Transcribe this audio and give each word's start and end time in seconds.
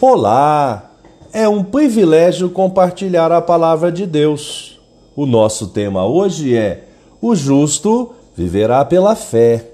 Olá! 0.00 0.92
É 1.32 1.48
um 1.48 1.64
privilégio 1.64 2.48
compartilhar 2.50 3.32
a 3.32 3.42
palavra 3.42 3.90
de 3.90 4.06
Deus. 4.06 4.78
O 5.16 5.26
nosso 5.26 5.66
tema 5.66 6.06
hoje 6.06 6.54
é: 6.54 6.84
O 7.20 7.34
justo 7.34 8.10
viverá 8.36 8.84
pela 8.84 9.16
fé. 9.16 9.72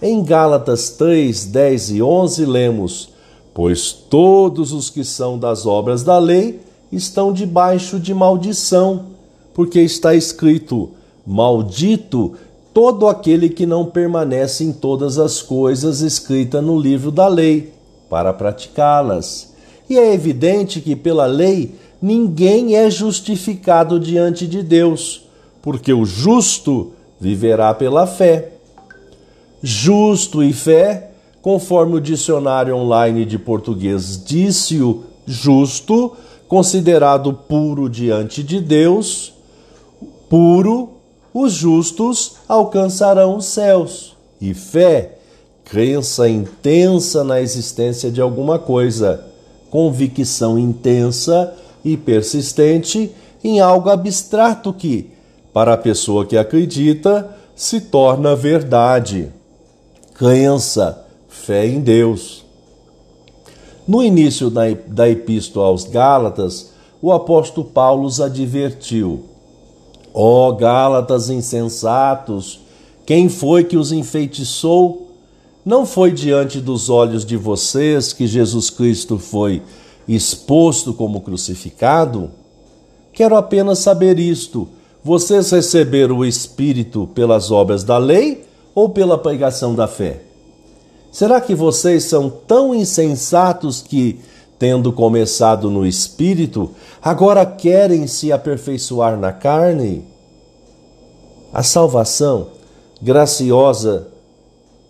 Em 0.00 0.22
Gálatas 0.22 0.90
3, 0.90 1.46
10 1.46 1.90
e 1.90 2.00
11 2.00 2.44
lemos: 2.44 3.08
Pois 3.52 3.90
todos 3.90 4.72
os 4.72 4.88
que 4.88 5.02
são 5.02 5.36
das 5.36 5.66
obras 5.66 6.04
da 6.04 6.18
lei 6.20 6.60
estão 6.92 7.32
debaixo 7.32 7.98
de 7.98 8.14
maldição, 8.14 9.06
porque 9.52 9.80
está 9.80 10.14
escrito: 10.14 10.90
Maldito 11.26 12.34
todo 12.72 13.08
aquele 13.08 13.48
que 13.48 13.66
não 13.66 13.86
permanece 13.86 14.62
em 14.62 14.72
todas 14.72 15.18
as 15.18 15.42
coisas 15.42 16.00
escritas 16.00 16.62
no 16.62 16.78
livro 16.78 17.10
da 17.10 17.26
lei 17.26 17.81
para 18.12 18.30
praticá-las. 18.30 19.54
E 19.88 19.98
é 19.98 20.12
evidente 20.12 20.82
que 20.82 20.94
pela 20.94 21.24
lei 21.24 21.74
ninguém 22.00 22.76
é 22.76 22.90
justificado 22.90 23.98
diante 23.98 24.46
de 24.46 24.62
Deus, 24.62 25.26
porque 25.62 25.94
o 25.94 26.04
justo 26.04 26.92
viverá 27.18 27.72
pela 27.72 28.06
fé. 28.06 28.52
Justo 29.62 30.42
e 30.42 30.52
fé, 30.52 31.12
conforme 31.40 31.94
o 31.96 32.00
dicionário 32.02 32.76
online 32.76 33.24
de 33.24 33.38
português 33.38 34.22
disse 34.22 34.82
o 34.82 35.04
justo, 35.24 36.14
considerado 36.46 37.32
puro 37.32 37.88
diante 37.88 38.42
de 38.42 38.60
Deus, 38.60 39.32
puro, 40.28 40.90
os 41.32 41.54
justos 41.54 42.34
alcançarão 42.46 43.38
os 43.38 43.46
céus. 43.46 44.14
E 44.38 44.52
fé, 44.52 45.16
crença 45.64 46.28
intensa 46.28 47.24
na 47.24 47.40
existência 47.40 48.10
de 48.10 48.20
alguma 48.20 48.58
coisa, 48.58 49.24
convicção 49.70 50.58
intensa 50.58 51.54
e 51.84 51.96
persistente 51.96 53.10
em 53.42 53.60
algo 53.60 53.90
abstrato 53.90 54.72
que, 54.72 55.10
para 55.52 55.74
a 55.74 55.78
pessoa 55.78 56.24
que 56.26 56.36
acredita, 56.36 57.36
se 57.54 57.80
torna 57.80 58.36
verdade. 58.36 59.30
Crença, 60.14 61.04
fé 61.28 61.66
em 61.66 61.80
Deus. 61.80 62.44
No 63.86 64.02
início 64.02 64.50
da, 64.50 65.08
Epístola 65.08 65.66
aos 65.66 65.84
Gálatas, 65.84 66.70
o 67.00 67.10
apóstolo 67.12 67.66
Paulo 67.66 68.06
os 68.06 68.20
advertiu: 68.20 69.24
Ó 70.14 70.48
oh, 70.48 70.54
Gálatas 70.54 71.28
insensatos, 71.28 72.60
quem 73.04 73.28
foi 73.28 73.64
que 73.64 73.76
os 73.76 73.90
enfeitiçou? 73.90 75.11
Não 75.64 75.86
foi 75.86 76.10
diante 76.10 76.60
dos 76.60 76.90
olhos 76.90 77.24
de 77.24 77.36
vocês 77.36 78.12
que 78.12 78.26
Jesus 78.26 78.68
Cristo 78.68 79.16
foi 79.16 79.62
exposto 80.08 80.92
como 80.92 81.20
crucificado? 81.20 82.32
Quero 83.12 83.36
apenas 83.36 83.78
saber 83.78 84.18
isto: 84.18 84.68
vocês 85.04 85.52
receberam 85.52 86.18
o 86.18 86.24
Espírito 86.24 87.08
pelas 87.14 87.52
obras 87.52 87.84
da 87.84 87.96
lei 87.96 88.44
ou 88.74 88.88
pela 88.88 89.16
pregação 89.16 89.72
da 89.72 89.86
fé? 89.86 90.22
Será 91.12 91.40
que 91.40 91.54
vocês 91.54 92.04
são 92.04 92.28
tão 92.28 92.74
insensatos 92.74 93.80
que, 93.82 94.18
tendo 94.58 94.92
começado 94.92 95.70
no 95.70 95.86
Espírito, 95.86 96.72
agora 97.00 97.46
querem 97.46 98.08
se 98.08 98.32
aperfeiçoar 98.32 99.16
na 99.16 99.30
carne? 99.30 100.04
A 101.52 101.62
salvação 101.62 102.48
graciosa 103.00 104.11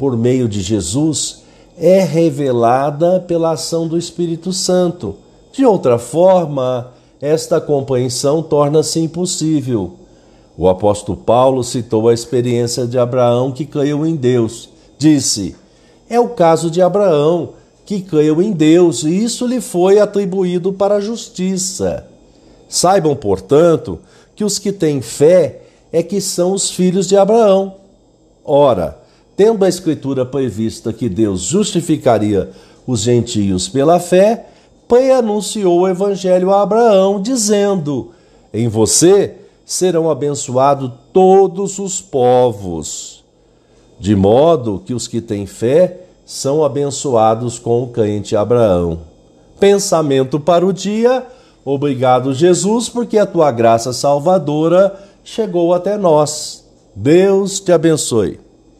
por 0.02 0.16
meio 0.16 0.48
de 0.48 0.60
Jesus 0.60 1.44
é 1.78 2.02
revelada 2.02 3.20
pela 3.20 3.52
ação 3.52 3.86
do 3.86 3.96
Espírito 3.96 4.52
Santo. 4.52 5.14
De 5.52 5.64
outra 5.64 5.96
forma, 5.96 6.90
esta 7.20 7.60
compreensão 7.60 8.42
torna-se 8.42 8.98
impossível. 8.98 9.92
O 10.58 10.68
apóstolo 10.68 11.16
Paulo 11.16 11.62
citou 11.62 12.08
a 12.08 12.12
experiência 12.12 12.84
de 12.84 12.98
Abraão 12.98 13.52
que 13.52 13.64
creu 13.64 14.04
em 14.04 14.16
Deus. 14.16 14.70
Disse: 14.98 15.54
É 16.10 16.18
o 16.18 16.30
caso 16.30 16.68
de 16.68 16.82
Abraão, 16.82 17.50
que 17.86 18.00
creu 18.00 18.42
em 18.42 18.50
Deus, 18.50 19.04
e 19.04 19.22
isso 19.22 19.46
lhe 19.46 19.60
foi 19.60 20.00
atribuído 20.00 20.72
para 20.72 20.96
a 20.96 21.00
justiça. 21.00 22.08
Saibam, 22.68 23.14
portanto, 23.14 24.00
que 24.34 24.42
os 24.42 24.58
que 24.58 24.72
têm 24.72 25.00
fé 25.00 25.62
é 25.92 26.02
que 26.02 26.20
são 26.20 26.54
os 26.54 26.72
filhos 26.72 27.06
de 27.06 27.16
Abraão. 27.16 27.76
Ora, 28.44 29.00
tendo 29.42 29.64
a 29.64 29.68
Escritura 29.68 30.24
prevista 30.24 30.92
que 30.92 31.08
Deus 31.08 31.40
justificaria 31.40 32.50
os 32.86 33.00
gentios 33.00 33.68
pela 33.68 33.98
fé, 33.98 34.46
pré-anunciou 34.86 35.80
o 35.80 35.88
Evangelho 35.88 36.52
a 36.52 36.62
Abraão, 36.62 37.20
dizendo: 37.20 38.12
Em 38.54 38.68
você 38.68 39.34
serão 39.66 40.08
abençoados 40.08 40.92
todos 41.12 41.80
os 41.80 42.00
povos. 42.00 43.24
De 43.98 44.14
modo 44.14 44.80
que 44.86 44.94
os 44.94 45.08
que 45.08 45.20
têm 45.20 45.44
fé 45.44 46.02
são 46.24 46.64
abençoados 46.64 47.58
com 47.58 47.82
o 47.82 47.88
crente 47.88 48.36
Abraão. 48.36 49.00
Pensamento 49.58 50.38
para 50.38 50.64
o 50.64 50.72
dia. 50.72 51.26
Obrigado, 51.64 52.32
Jesus, 52.32 52.88
porque 52.88 53.18
a 53.18 53.26
tua 53.26 53.50
graça 53.50 53.92
salvadora 53.92 54.96
chegou 55.24 55.74
até 55.74 55.96
nós. 55.96 56.64
Deus 56.94 57.58
te 57.58 57.72
abençoe. 57.72 58.51